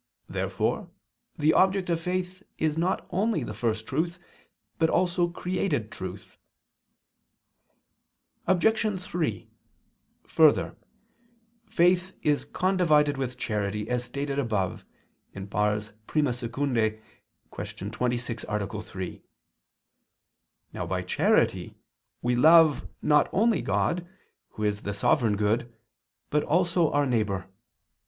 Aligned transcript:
Therefore 0.27 0.89
the 1.37 1.53
object 1.53 1.87
of 1.91 2.01
faith 2.01 2.41
is 2.57 2.75
not 2.75 3.05
only 3.11 3.43
the 3.43 3.53
First 3.53 3.85
Truth, 3.85 4.17
but 4.79 4.89
also 4.89 5.27
created 5.27 5.91
truth. 5.91 6.39
Obj. 8.47 8.99
3: 8.99 9.47
Further, 10.23 10.75
faith 11.67 12.15
is 12.23 12.45
condivided 12.45 13.15
with 13.17 13.37
charity, 13.37 13.87
as 13.91 14.03
stated 14.03 14.39
above 14.39 14.85
(I 15.35 15.39
II, 15.41 15.45
Q. 16.07 16.33
62, 16.33 16.91
A. 17.55 18.81
3). 18.81 19.23
Now 20.73 20.87
by 20.87 21.01
charity 21.03 21.75
we 22.23 22.35
love 22.35 22.87
not 23.03 23.29
only 23.31 23.61
God, 23.61 24.07
who 24.53 24.63
is 24.63 24.81
the 24.81 24.95
sovereign 24.95 25.37
Good, 25.37 25.71
but 26.31 26.41
also 26.45 26.89
our 26.91 27.05
neighbor. 27.05 27.45